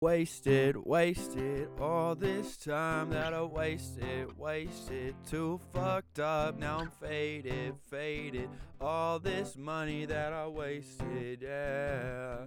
Wasted, 0.00 0.76
mm-hmm. 0.76 0.88
wasted, 0.88 1.68
all 1.80 2.14
this 2.14 2.56
time 2.56 3.10
that 3.10 3.34
I 3.34 3.42
wasted, 3.42 4.38
wasted, 4.38 5.16
too 5.28 5.58
fucked 5.72 6.20
up. 6.20 6.56
Now 6.56 6.78
I'm 6.78 6.90
faded, 7.00 7.74
faded, 7.90 8.48
all 8.80 9.18
this 9.18 9.56
money 9.56 10.04
that 10.06 10.32
I 10.32 10.46
wasted, 10.46 11.42
yeah. 11.42 12.44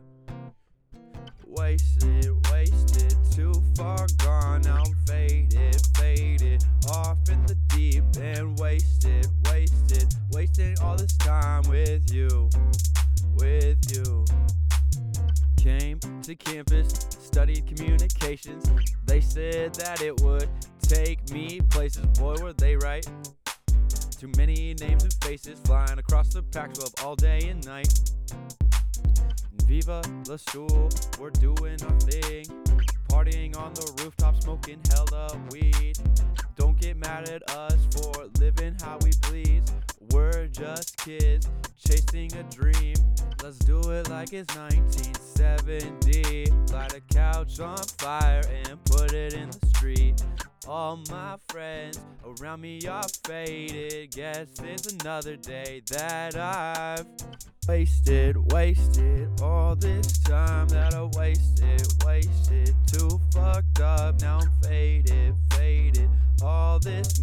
Wasted, 1.45 2.29
wasted, 2.49 3.17
too 3.33 3.61
far 3.75 4.07
gone. 4.19 4.61
Now 4.61 4.83
I'm 4.85 4.95
faded, 5.05 5.81
faded, 5.97 6.63
off 6.89 7.17
in 7.29 7.45
the 7.47 7.55
deep 7.67 8.05
and 8.21 8.57
wasted, 8.59 9.27
wasted, 9.49 10.15
wasting 10.31 10.79
all 10.79 10.95
this 10.95 11.17
time 11.17 11.63
with 11.63 12.13
you, 12.13 12.49
campus, 16.51 16.91
studied 17.21 17.65
communications. 17.65 18.69
They 19.05 19.21
said 19.21 19.73
that 19.75 20.01
it 20.01 20.19
would 20.21 20.49
take 20.81 21.29
me 21.31 21.61
places. 21.69 22.05
Boy, 22.19 22.35
were 22.41 22.51
they 22.53 22.75
right. 22.75 23.07
Too 24.19 24.29
many 24.35 24.73
names 24.73 25.03
and 25.03 25.13
faces 25.23 25.59
flying 25.63 25.97
across 25.97 26.33
the 26.33 26.43
Pac-12 26.43 27.05
all 27.05 27.15
day 27.15 27.47
and 27.49 27.65
night. 27.65 27.87
Viva 29.65 30.01
la 30.27 30.35
school, 30.35 30.89
we're 31.19 31.29
doing 31.29 31.81
our 31.83 31.99
thing. 32.01 32.45
Partying 33.07 33.55
on 33.57 33.73
the 33.73 34.03
rooftop, 34.03 34.41
smoking 34.43 34.81
hella 34.89 35.29
weed. 35.51 35.97
Don't 36.57 36.77
get 36.79 36.97
mad 36.97 37.29
at 37.29 37.49
us 37.51 37.77
for 37.91 38.27
living 38.39 38.75
how 38.81 38.97
we 39.03 39.11
please. 39.21 39.63
We're 40.11 40.47
just 40.47 40.97
kids 40.97 41.49
chasing 41.77 42.31
a 42.35 42.43
dream. 42.43 42.95
Let's 43.41 43.57
do 43.59 43.79
it 43.91 44.09
like 44.09 44.33
it's 44.33 44.53
1970. 44.55 45.50
Light 45.63 46.93
a 46.93 47.01
couch 47.13 47.59
on 47.59 47.77
fire 47.99 48.41
and 48.65 48.83
put 48.85 49.13
it 49.13 49.33
in 49.33 49.51
the 49.51 49.67
street. 49.67 50.23
All 50.67 50.97
my 51.09 51.37
friends 51.49 51.99
around 52.25 52.61
me 52.61 52.79
are 52.87 53.07
faded. 53.25 54.11
Guess 54.11 54.59
it's 54.63 54.91
another 54.93 55.35
day 55.35 55.83
that 55.91 56.35
I've 56.35 57.05
wasted, 57.67 58.37
wasted. 58.51 59.29
All 59.41 59.75
this 59.75 60.17
time 60.19 60.67
that 60.69 60.95
I 60.95 61.03
wasted, 61.15 61.87
wasted. 62.05 62.75
Too 62.87 63.21
fucked 63.31 63.81
up, 63.81 64.19
now 64.21 64.39
I'm 64.39 64.51
faded, 64.63 65.35
faded. 65.53 66.09
All 66.43 66.79
this 66.79 67.19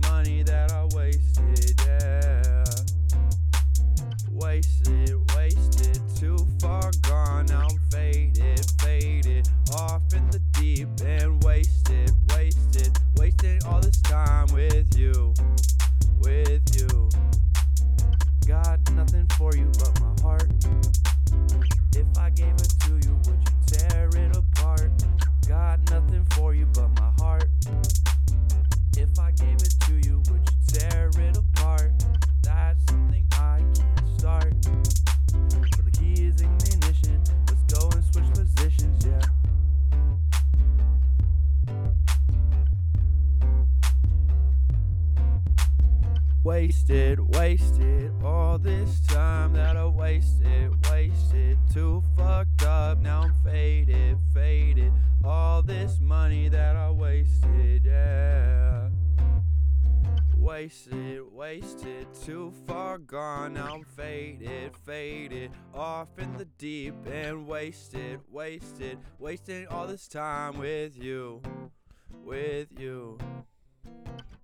for 19.37 19.55
you 19.55 19.71
but 19.79 20.01
my 20.01 20.08
Wasted, 46.45 47.19
wasted, 47.37 48.13
all 48.25 48.59
this 48.59 49.01
time 49.01 49.53
that 49.55 49.77
I 49.77 49.85
wasted, 49.85 50.73
wasted, 50.89 51.59
too 51.73 52.03
fucked 52.17 52.63
up. 52.63 52.99
Now 53.01 53.23
I'm 53.23 53.35
faded, 53.45 54.17
faded, 54.33 54.93
all 55.25 55.63
this 55.63 55.99
money 56.01 56.49
that 56.49 56.77
I 56.77 56.91
wasted, 56.91 57.85
yeah. 57.85 58.89
Wasted, 60.37 61.23
wasted, 61.33 62.07
too 62.25 62.53
far 62.67 62.99
gone. 62.99 63.55
Now 63.55 63.75
I'm 63.75 63.85
faded, 63.85 64.77
faded, 64.87 65.51
off 65.75 66.09
in 66.19 66.37
the 66.37 66.47
deep 66.57 66.95
and 67.13 67.47
Wasted, 67.49 68.21
wasted, 68.31 68.99
wasting 69.19 69.67
all 69.67 69.89
this 69.89 70.07
time 70.07 70.57
with 70.59 70.97
you, 70.97 71.43
with 72.25 72.69
you. 72.79 73.19